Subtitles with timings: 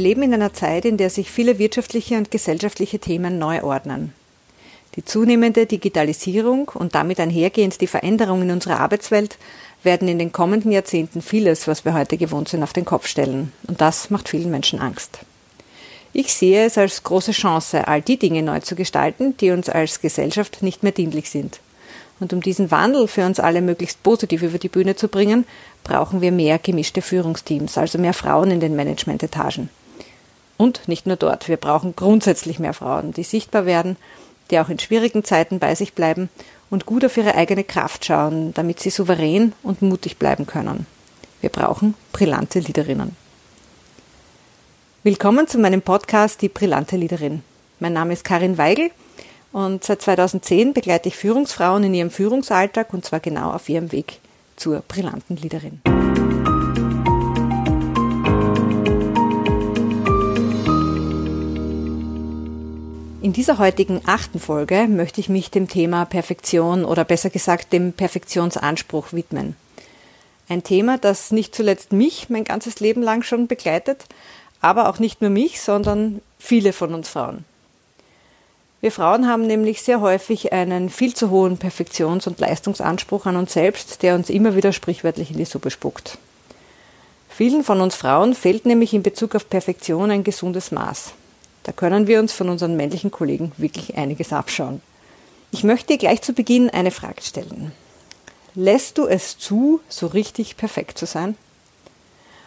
[0.00, 4.14] Wir leben in einer Zeit, in der sich viele wirtschaftliche und gesellschaftliche Themen neu ordnen.
[4.96, 9.36] Die zunehmende Digitalisierung und damit einhergehend die Veränderung in unserer Arbeitswelt
[9.82, 13.52] werden in den kommenden Jahrzehnten vieles, was wir heute gewohnt sind, auf den Kopf stellen.
[13.68, 15.18] Und das macht vielen Menschen Angst.
[16.14, 20.00] Ich sehe es als große Chance, all die Dinge neu zu gestalten, die uns als
[20.00, 21.60] Gesellschaft nicht mehr dienlich sind.
[22.20, 25.44] Und um diesen Wandel für uns alle möglichst positiv über die Bühne zu bringen,
[25.84, 29.68] brauchen wir mehr gemischte Führungsteams, also mehr Frauen in den Managementetagen.
[30.60, 31.48] Und nicht nur dort.
[31.48, 33.96] Wir brauchen grundsätzlich mehr Frauen, die sichtbar werden,
[34.50, 36.28] die auch in schwierigen Zeiten bei sich bleiben
[36.68, 40.84] und gut auf ihre eigene Kraft schauen, damit sie souverän und mutig bleiben können.
[41.40, 43.16] Wir brauchen brillante Leaderinnen.
[45.02, 47.42] Willkommen zu meinem Podcast Die brillante Leaderin.
[47.78, 48.90] Mein Name ist Karin Weigel
[49.52, 54.20] und seit 2010 begleite ich Führungsfrauen in ihrem Führungsalltag und zwar genau auf ihrem Weg
[54.56, 55.80] zur brillanten Leaderin.
[63.22, 67.92] In dieser heutigen achten Folge möchte ich mich dem Thema Perfektion oder besser gesagt dem
[67.92, 69.56] Perfektionsanspruch widmen.
[70.48, 74.06] Ein Thema, das nicht zuletzt mich mein ganzes Leben lang schon begleitet,
[74.62, 77.44] aber auch nicht nur mich, sondern viele von uns Frauen.
[78.80, 83.52] Wir Frauen haben nämlich sehr häufig einen viel zu hohen Perfektions- und Leistungsanspruch an uns
[83.52, 86.16] selbst, der uns immer wieder sprichwörtlich in die Suppe spuckt.
[87.28, 91.12] Vielen von uns Frauen fehlt nämlich in Bezug auf Perfektion ein gesundes Maß.
[91.62, 94.80] Da können wir uns von unseren männlichen Kollegen wirklich einiges abschauen.
[95.52, 97.72] Ich möchte dir gleich zu Beginn eine Frage stellen.
[98.54, 101.36] Lässt du es zu, so richtig perfekt zu sein?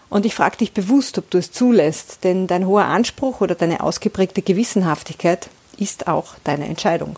[0.09, 3.81] Und ich frage dich bewusst, ob du es zulässt, denn dein hoher Anspruch oder deine
[3.81, 7.17] ausgeprägte Gewissenhaftigkeit ist auch deine Entscheidung.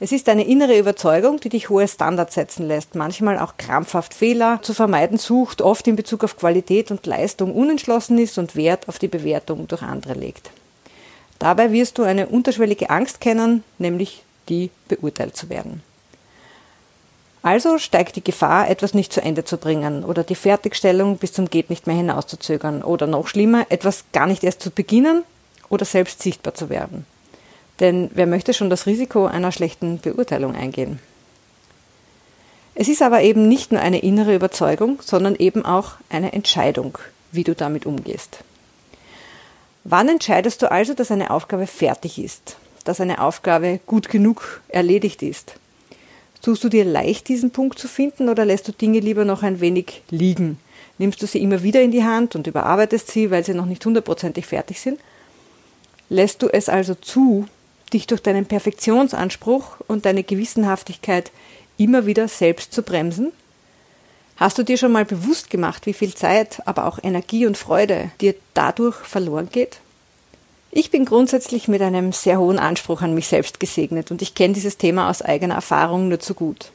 [0.00, 4.60] Es ist eine innere Überzeugung, die dich hohe Standards setzen lässt, manchmal auch krampfhaft Fehler
[4.62, 9.00] zu vermeiden sucht, oft in Bezug auf Qualität und Leistung unentschlossen ist und Wert auf
[9.00, 10.50] die Bewertung durch andere legt.
[11.38, 15.82] Dabei wirst du eine unterschwellige Angst kennen, nämlich die beurteilt zu werden.
[17.42, 21.48] Also steigt die Gefahr, etwas nicht zu Ende zu bringen oder die Fertigstellung bis zum
[21.48, 25.22] Geht nicht mehr hinauszuzögern oder noch schlimmer, etwas gar nicht erst zu beginnen
[25.68, 27.06] oder selbst sichtbar zu werden.
[27.78, 30.98] Denn wer möchte schon das Risiko einer schlechten Beurteilung eingehen?
[32.74, 36.98] Es ist aber eben nicht nur eine innere Überzeugung, sondern eben auch eine Entscheidung,
[37.32, 38.38] wie du damit umgehst.
[39.90, 45.22] Wann entscheidest du also, dass eine Aufgabe fertig ist, dass eine Aufgabe gut genug erledigt
[45.22, 45.54] ist?
[46.42, 49.60] Tust du dir leicht, diesen Punkt zu finden oder lässt du Dinge lieber noch ein
[49.60, 50.58] wenig liegen?
[50.98, 53.82] Nimmst du sie immer wieder in die Hand und überarbeitest sie, weil sie noch nicht
[53.86, 55.00] hundertprozentig fertig sind?
[56.10, 57.46] Lässt du es also zu,
[57.90, 61.32] dich durch deinen Perfektionsanspruch und deine Gewissenhaftigkeit
[61.78, 63.32] immer wieder selbst zu bremsen?
[64.38, 68.12] Hast du dir schon mal bewusst gemacht, wie viel Zeit, aber auch Energie und Freude
[68.20, 69.80] dir dadurch verloren geht?
[70.70, 74.54] Ich bin grundsätzlich mit einem sehr hohen Anspruch an mich selbst gesegnet und ich kenne
[74.54, 76.70] dieses Thema aus eigener Erfahrung nur zu gut.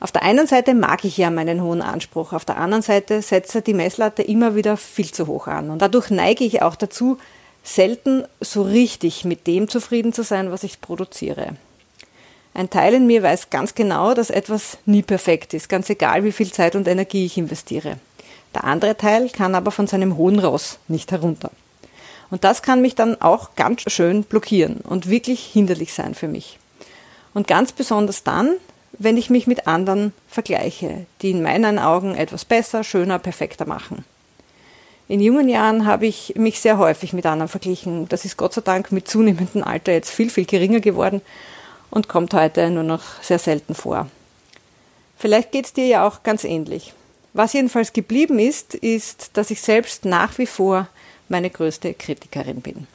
[0.00, 3.54] Auf der einen Seite mag ich ja meinen hohen Anspruch, auf der anderen Seite setzt
[3.54, 7.18] er die Messlatte immer wieder viel zu hoch an und dadurch neige ich auch dazu,
[7.62, 11.54] selten so richtig mit dem zufrieden zu sein, was ich produziere.
[12.56, 16.30] Ein Teil in mir weiß ganz genau, dass etwas nie perfekt ist, ganz egal, wie
[16.30, 17.98] viel Zeit und Energie ich investiere.
[18.54, 21.50] Der andere Teil kann aber von seinem hohen Ross nicht herunter.
[22.30, 26.60] Und das kann mich dann auch ganz schön blockieren und wirklich hinderlich sein für mich.
[27.34, 28.52] Und ganz besonders dann,
[28.92, 34.04] wenn ich mich mit anderen vergleiche, die in meinen Augen etwas besser, schöner, perfekter machen.
[35.08, 38.08] In jungen Jahren habe ich mich sehr häufig mit anderen verglichen.
[38.08, 41.20] Das ist Gott sei Dank mit zunehmendem Alter jetzt viel, viel geringer geworden
[41.94, 44.08] und kommt heute nur noch sehr selten vor.
[45.16, 46.92] Vielleicht geht es dir ja auch ganz ähnlich.
[47.34, 50.88] Was jedenfalls geblieben ist, ist, dass ich selbst nach wie vor
[51.28, 52.88] meine größte Kritikerin bin.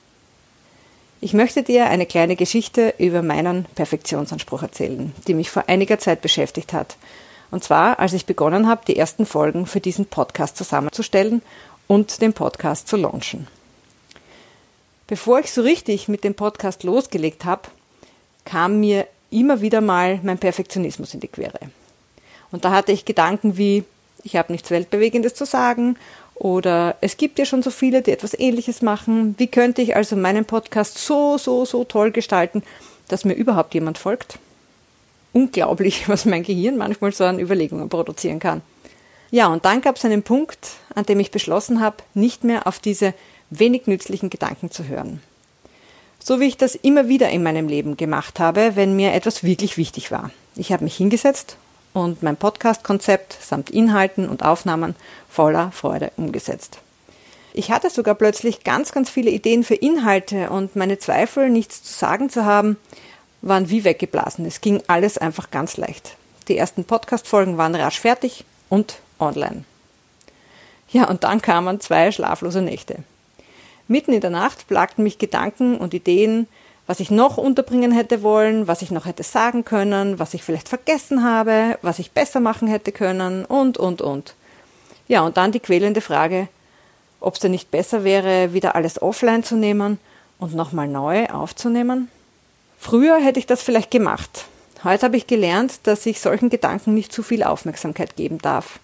[1.22, 6.22] Ich möchte dir eine kleine Geschichte über meinen Perfektionsanspruch erzählen, die mich vor einiger Zeit
[6.22, 6.98] beschäftigt hat.
[7.52, 11.42] Und zwar, als ich begonnen habe, die ersten Folgen für diesen Podcast zusammenzustellen
[11.88, 13.48] und den Podcast zu launchen.
[15.08, 17.64] Bevor ich so richtig mit dem Podcast losgelegt habe,
[18.50, 21.60] kam mir immer wieder mal mein Perfektionismus in die Quere.
[22.52, 23.84] Und da hatte ich Gedanken wie,
[24.24, 25.98] ich habe nichts Weltbewegendes zu sagen
[26.34, 29.36] oder es gibt ja schon so viele, die etwas Ähnliches machen.
[29.38, 32.64] Wie könnte ich also meinen Podcast so, so, so toll gestalten,
[33.08, 34.40] dass mir überhaupt jemand folgt?
[35.32, 38.62] Unglaublich, was mein Gehirn manchmal so an Überlegungen produzieren kann.
[39.30, 42.80] Ja, und dann gab es einen Punkt, an dem ich beschlossen habe, nicht mehr auf
[42.80, 43.14] diese
[43.52, 45.22] wenig nützlichen Gedanken zu hören.
[46.20, 49.78] So wie ich das immer wieder in meinem Leben gemacht habe, wenn mir etwas wirklich
[49.78, 50.32] wichtig war.
[50.56, 51.56] Ich habe mich hingesetzt
[51.94, 54.96] und mein Podcast-Konzept samt Inhalten und Aufnahmen
[55.30, 56.80] voller Freude umgesetzt.
[57.54, 61.94] Ich hatte sogar plötzlich ganz, ganz viele Ideen für Inhalte und meine Zweifel, nichts zu
[61.94, 62.78] sagen zu haben,
[63.42, 64.46] waren wie weggeblasen.
[64.46, 66.16] Es ging alles einfach ganz leicht.
[66.48, 69.64] Die ersten Podcast-Folgen waren rasch fertig und online.
[70.92, 73.04] Ja, und dann kamen zwei schlaflose Nächte.
[73.90, 76.48] Mitten in der Nacht plagten mich Gedanken und Ideen,
[76.86, 80.70] was ich noch unterbringen hätte wollen, was ich noch hätte sagen können, was ich vielleicht
[80.70, 84.36] vergessen habe, was ich besser machen hätte können und, und, und.
[85.08, 86.48] Ja, und dann die quälende Frage,
[87.20, 89.98] ob es denn nicht besser wäre, wieder alles offline zu nehmen
[90.38, 92.10] und nochmal neu aufzunehmen?
[92.78, 94.46] Früher hätte ich das vielleicht gemacht.
[94.84, 98.80] Heute habe ich gelernt, dass ich solchen Gedanken nicht zu viel Aufmerksamkeit geben darf.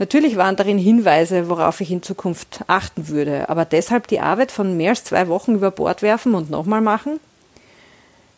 [0.00, 4.74] Natürlich waren darin Hinweise, worauf ich in Zukunft achten würde, aber deshalb die Arbeit von
[4.74, 7.20] mehr als zwei Wochen über Bord werfen und nochmal machen?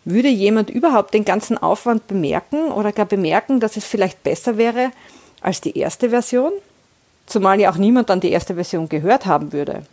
[0.04, 4.90] Würde jemand überhaupt den ganzen Aufwand bemerken oder gar bemerken, dass es vielleicht besser wäre
[5.40, 6.50] als die erste Version?
[7.26, 9.84] Zumal ja auch niemand dann die erste Version gehört haben würde.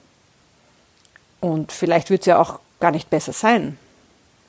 [1.39, 3.77] Und vielleicht wird es ja auch gar nicht besser sein.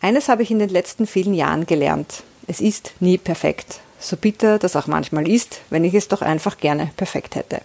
[0.00, 2.22] Eines habe ich in den letzten vielen Jahren gelernt.
[2.46, 6.58] Es ist nie perfekt so bitter das auch manchmal ist, wenn ich es doch einfach
[6.58, 7.60] gerne perfekt hätte.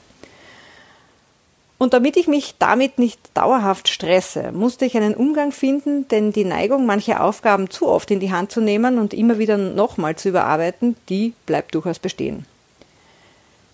[1.78, 6.46] Und damit ich mich damit nicht dauerhaft stresse, musste ich einen Umgang finden, denn die
[6.46, 10.30] Neigung, manche Aufgaben zu oft in die Hand zu nehmen und immer wieder nochmal zu
[10.30, 12.46] überarbeiten, die bleibt durchaus bestehen.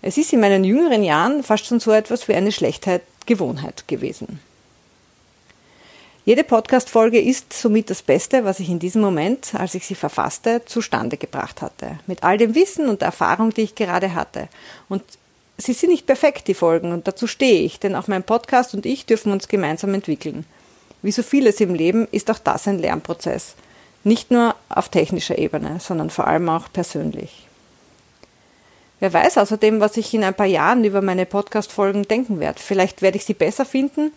[0.00, 4.40] Es ist in meinen jüngeren Jahren fast schon so etwas wie eine Schlechtheit Gewohnheit gewesen.
[6.24, 10.64] Jede Podcast-Folge ist somit das Beste, was ich in diesem Moment, als ich sie verfasste,
[10.64, 11.98] zustande gebracht hatte.
[12.06, 14.48] Mit all dem Wissen und der Erfahrung, die ich gerade hatte.
[14.88, 15.02] Und
[15.58, 18.86] sie sind nicht perfekt, die Folgen, und dazu stehe ich, denn auch mein Podcast und
[18.86, 20.46] ich dürfen uns gemeinsam entwickeln.
[21.02, 23.56] Wie so vieles im Leben ist auch das ein Lernprozess.
[24.04, 27.48] Nicht nur auf technischer Ebene, sondern vor allem auch persönlich.
[29.00, 32.60] Wer weiß außerdem, was ich in ein paar Jahren über meine Podcast-Folgen denken werde.
[32.60, 34.12] Vielleicht werde ich sie besser finden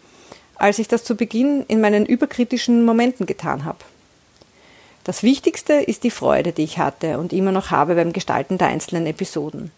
[0.55, 3.79] als ich das zu Beginn in meinen überkritischen Momenten getan habe.
[5.03, 8.67] Das Wichtigste ist die Freude, die ich hatte und immer noch habe beim Gestalten der
[8.67, 9.71] einzelnen Episoden.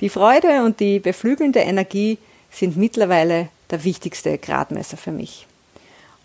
[0.00, 2.18] Die Freude und die beflügelnde Energie
[2.50, 5.46] sind mittlerweile der wichtigste Gradmesser für mich.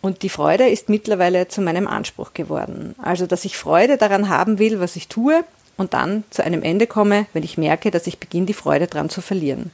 [0.02, 2.96] Und die Freude ist mittlerweile zu meinem Anspruch geworden.
[3.00, 5.44] Also, dass ich Freude daran haben will, was ich tue
[5.76, 9.10] und dann zu einem Ende komme, wenn ich merke, dass ich beginne, die Freude daran
[9.10, 9.72] zu verlieren.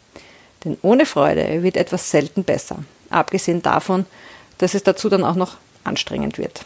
[0.65, 2.79] Denn ohne Freude wird etwas selten besser
[3.13, 4.05] abgesehen davon,
[4.57, 6.65] dass es dazu dann auch noch anstrengend wird.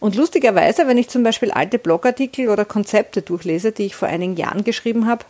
[0.00, 4.36] Und lustigerweise, wenn ich zum Beispiel alte Blogartikel oder Konzepte durchlese, die ich vor einigen
[4.36, 5.24] Jahren geschrieben habe,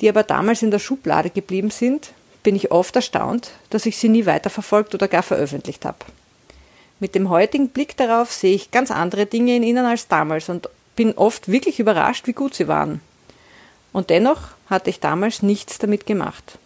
[0.00, 2.12] die aber damals in der Schublade geblieben sind,
[2.42, 5.98] bin ich oft erstaunt, dass ich sie nie weiterverfolgt oder gar veröffentlicht habe.
[6.98, 10.68] Mit dem heutigen Blick darauf sehe ich ganz andere Dinge in ihnen als damals und
[10.96, 13.00] bin oft wirklich überrascht, wie gut sie waren.
[13.92, 16.58] Und dennoch hatte ich damals nichts damit gemacht.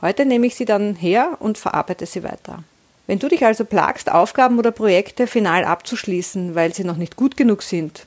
[0.00, 2.62] Heute nehme ich sie dann her und verarbeite sie weiter.
[3.06, 7.36] Wenn du dich also plagst, Aufgaben oder Projekte final abzuschließen, weil sie noch nicht gut
[7.36, 8.06] genug sind,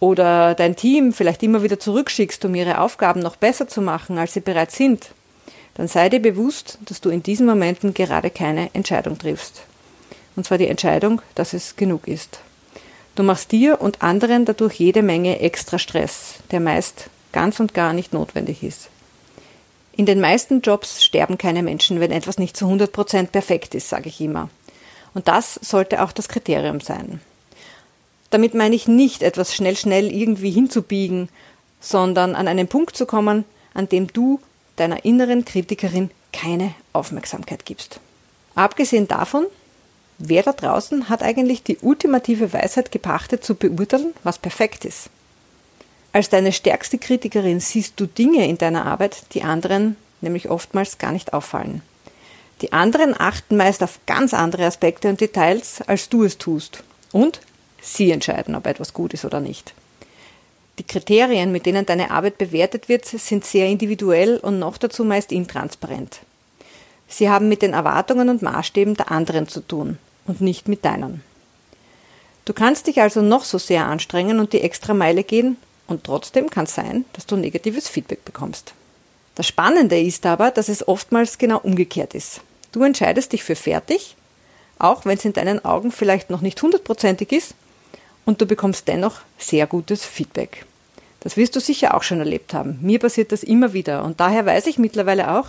[0.00, 4.34] oder dein Team vielleicht immer wieder zurückschickst, um ihre Aufgaben noch besser zu machen, als
[4.34, 5.10] sie bereits sind,
[5.74, 9.62] dann sei dir bewusst, dass du in diesen Momenten gerade keine Entscheidung triffst.
[10.36, 12.40] Und zwar die Entscheidung, dass es genug ist.
[13.16, 17.92] Du machst dir und anderen dadurch jede Menge extra Stress, der meist ganz und gar
[17.92, 18.90] nicht notwendig ist.
[19.98, 23.88] In den meisten Jobs sterben keine Menschen, wenn etwas nicht zu 100 Prozent perfekt ist,
[23.88, 24.48] sage ich immer.
[25.12, 27.20] Und das sollte auch das Kriterium sein.
[28.30, 31.28] Damit meine ich nicht, etwas schnell, schnell irgendwie hinzubiegen,
[31.80, 34.38] sondern an einen Punkt zu kommen, an dem du
[34.76, 37.98] deiner inneren Kritikerin keine Aufmerksamkeit gibst.
[38.54, 39.46] Abgesehen davon,
[40.18, 45.10] wer da draußen hat eigentlich die ultimative Weisheit gepachtet zu beurteilen, was perfekt ist?
[46.12, 51.12] Als deine stärkste Kritikerin siehst du Dinge in deiner Arbeit, die anderen nämlich oftmals gar
[51.12, 51.82] nicht auffallen.
[52.60, 56.82] Die anderen achten meist auf ganz andere Aspekte und Details, als du es tust.
[57.12, 57.40] Und
[57.80, 59.74] sie entscheiden, ob etwas gut ist oder nicht.
[60.78, 65.32] Die Kriterien, mit denen deine Arbeit bewertet wird, sind sehr individuell und noch dazu meist
[65.32, 66.20] intransparent.
[67.08, 71.22] Sie haben mit den Erwartungen und Maßstäben der anderen zu tun und nicht mit deinen.
[72.44, 75.56] Du kannst dich also noch so sehr anstrengen und die extra Meile gehen,
[75.88, 78.74] und trotzdem kann es sein, dass du negatives Feedback bekommst.
[79.34, 82.40] Das Spannende ist aber, dass es oftmals genau umgekehrt ist.
[82.70, 84.16] Du entscheidest dich für fertig,
[84.78, 87.54] auch wenn es in deinen Augen vielleicht noch nicht hundertprozentig ist,
[88.28, 90.66] und du bekommst dennoch sehr gutes Feedback.
[91.20, 92.78] Das wirst du sicher auch schon erlebt haben.
[92.82, 95.48] Mir passiert das immer wieder und daher weiß ich mittlerweile auch,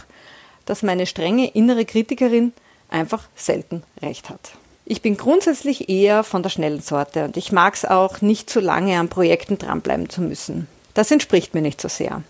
[0.66, 2.54] dass meine strenge innere Kritikerin
[2.90, 4.52] einfach selten recht hat.
[4.92, 8.60] Ich bin grundsätzlich eher von der schnellen Sorte und ich mag es auch, nicht zu
[8.60, 10.68] lange an Projekten dranbleiben zu müssen.
[10.96, 12.24] Das entspricht mir nicht so sehr.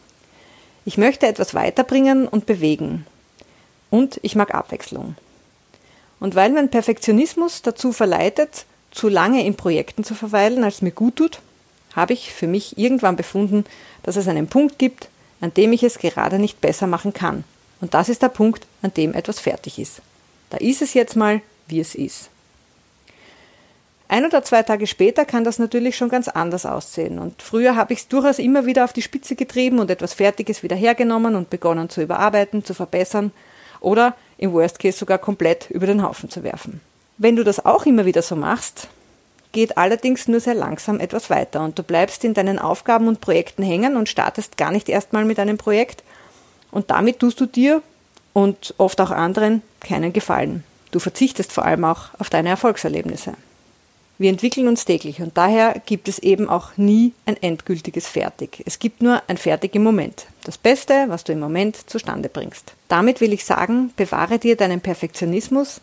[0.84, 3.06] Ich möchte etwas weiterbringen und bewegen.
[3.90, 5.16] und ich mag Abwechslung.
[6.20, 11.16] Und weil mein Perfektionismus dazu verleitet, zu lange in Projekten zu verweilen, als mir gut
[11.16, 11.40] tut,
[11.96, 13.64] habe ich für mich irgendwann befunden,
[14.04, 15.08] dass es einen Punkt gibt,
[15.40, 17.46] an dem ich es gerade nicht besser machen kann.
[17.80, 20.02] Und das ist der Punkt, an dem etwas fertig ist.
[20.50, 22.30] Da ist es jetzt mal, wie es ist.
[24.12, 27.20] Ein oder zwei Tage später kann das natürlich schon ganz anders aussehen.
[27.20, 30.64] Und früher habe ich es durchaus immer wieder auf die Spitze getrieben und etwas Fertiges
[30.64, 33.32] wieder hergenommen und begonnen zu überarbeiten, zu verbessern
[33.80, 36.82] oder im Worst Case sogar komplett über den Haufen zu werfen.
[37.20, 38.88] Wenn du das auch immer wieder so machst,
[39.52, 43.62] geht allerdings nur sehr langsam etwas weiter und du bleibst in deinen Aufgaben und Projekten
[43.62, 46.04] hängen und startest gar nicht erstmal mit einem Projekt
[46.72, 47.84] und damit tust du dir
[48.34, 50.64] und oft auch anderen keinen Gefallen.
[50.92, 53.34] Du verzichtest vor allem auch auf deine Erfolgserlebnisse.
[54.20, 58.62] Wir entwickeln uns täglich und daher gibt es eben auch nie ein endgültiges Fertig.
[58.66, 60.26] Es gibt nur ein Fertig im Moment.
[60.44, 62.74] Das Beste, was du im Moment zustande bringst.
[62.90, 65.80] Damit will ich sagen, bewahre dir deinen Perfektionismus,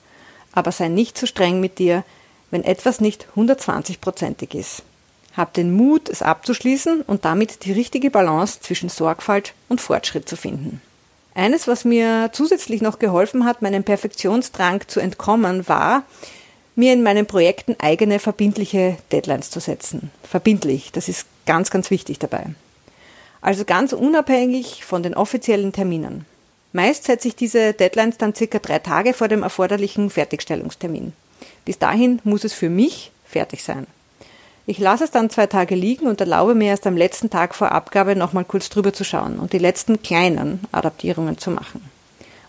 [0.52, 2.05] aber sei nicht zu streng mit dir,
[2.50, 4.83] wenn etwas nicht 120-prozentig ist.
[5.35, 10.37] Hab den Mut, es abzuschließen und damit die richtige Balance zwischen Sorgfalt und Fortschritt zu
[10.37, 10.83] finden.
[11.35, 16.02] Eines, was mir zusätzlich noch geholfen hat, meinem Perfektionsdrang zu entkommen, war,
[16.76, 20.11] mir in meinen Projekten eigene verbindliche Deadlines zu setzen.
[20.23, 22.47] Verbindlich, das ist ganz, ganz wichtig dabei.
[23.40, 26.26] Also ganz unabhängig von den offiziellen Terminen.
[26.73, 31.14] Meist setze ich diese Deadlines dann circa drei Tage vor dem erforderlichen Fertigstellungstermin.
[31.64, 33.87] Bis dahin muss es für mich fertig sein.
[34.66, 37.71] Ich lasse es dann zwei Tage liegen und erlaube mir erst am letzten Tag vor
[37.73, 41.88] Abgabe nochmal kurz drüber zu schauen und die letzten kleinen Adaptierungen zu machen.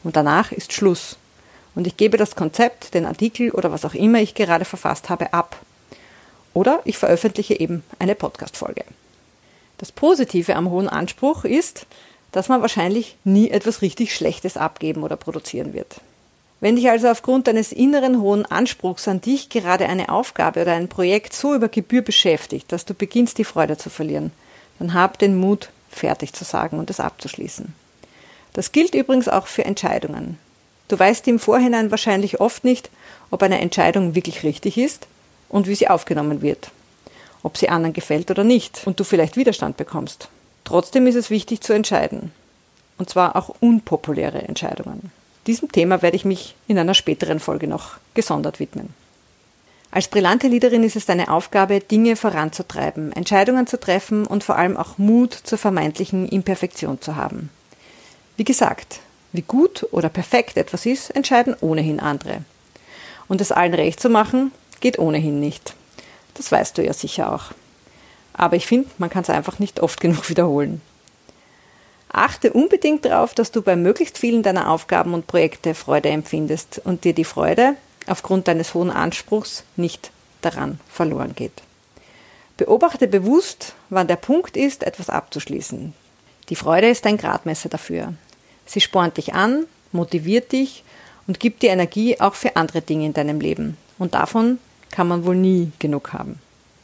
[0.04, 1.18] Und danach ist Schluss
[1.78, 5.32] und ich gebe das Konzept, den Artikel oder was auch immer ich gerade verfasst habe
[5.32, 5.58] ab.
[6.56, 8.84] Oder ich veröffentliche eben eine Podcast-Folge.
[9.78, 11.86] Das Positive am hohen Anspruch ist,
[12.32, 16.02] dass man wahrscheinlich nie etwas richtig Schlechtes abgeben oder produzieren wird.
[16.62, 20.88] Wenn dich also aufgrund deines inneren hohen Anspruchs an dich gerade eine Aufgabe oder ein
[20.88, 24.32] Projekt so über Gebühr beschäftigt, dass du beginnst, die Freude zu verlieren,
[24.80, 27.76] dann hab den Mut, fertig zu sagen und es abzuschließen.
[28.54, 30.40] Das gilt übrigens auch für Entscheidungen.
[30.88, 32.90] Du weißt im Vorhinein wahrscheinlich oft nicht,
[33.30, 35.08] ob eine Entscheidung wirklich richtig ist
[35.50, 36.72] und wie sie aufgenommen wird,
[37.44, 40.30] ob sie anderen gefällt oder nicht und du vielleicht Widerstand bekommst.
[40.64, 42.32] Trotzdem ist es wichtig zu entscheiden.
[42.98, 45.12] Und zwar auch unpopuläre Entscheidungen.
[45.46, 48.94] Diesem Thema werde ich mich in einer späteren Folge noch gesondert widmen.
[49.92, 54.76] Als brillante Leaderin ist es deine Aufgabe, Dinge voranzutreiben, Entscheidungen zu treffen und vor allem
[54.76, 57.50] auch Mut zur vermeintlichen Imperfektion zu haben.
[58.36, 59.00] Wie gesagt,
[59.38, 62.42] wie gut oder perfekt etwas ist, entscheiden ohnehin andere.
[63.30, 64.52] Und es allen recht zu machen,
[64.82, 65.76] geht ohnehin nicht.
[66.34, 67.52] Das weißt du ja sicher auch.
[68.34, 70.82] Aber ich finde, man kann es einfach nicht oft genug wiederholen.
[72.10, 77.04] Achte unbedingt darauf, dass du bei möglichst vielen deiner Aufgaben und Projekte Freude empfindest und
[77.04, 77.76] dir die Freude
[78.08, 81.64] aufgrund deines hohen Anspruchs nicht daran verloren geht.
[82.56, 85.94] Beobachte bewusst, wann der Punkt ist, etwas abzuschließen.
[86.50, 88.14] Die Freude ist ein Gradmesser dafür.
[88.68, 90.84] Sie spornt dich an, motiviert dich
[91.26, 93.78] und gibt dir Energie auch für andere Dinge in deinem Leben.
[93.98, 94.60] Und davon
[94.92, 96.40] kann man wohl nie genug haben.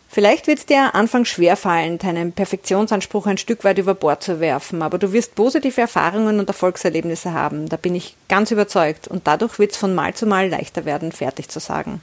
[0.09, 4.39] Vielleicht wird es dir Anfang schwer fallen, deinen Perfektionsanspruch ein Stück weit über Bord zu
[4.39, 9.25] werfen, aber du wirst positive Erfahrungen und Erfolgserlebnisse haben, da bin ich ganz überzeugt, und
[9.25, 11.99] dadurch wird es von Mal zu Mal leichter werden, fertig zu sagen.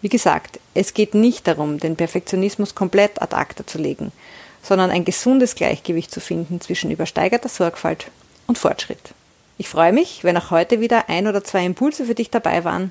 [0.00, 4.10] Wie gesagt, es geht nicht darum, den Perfektionismus komplett ad acta zu legen,
[4.62, 8.06] sondern ein gesundes Gleichgewicht zu finden zwischen übersteigerter Sorgfalt
[8.48, 9.14] und Fortschritt.
[9.58, 12.90] Ich freue mich, wenn auch heute wieder ein oder zwei Impulse für dich dabei waren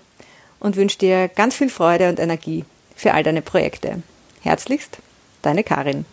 [0.60, 2.64] und wünsche dir ganz viel Freude und Energie
[2.96, 4.02] für all deine Projekte.
[4.42, 5.00] Herzlichst,
[5.42, 6.06] deine Karin.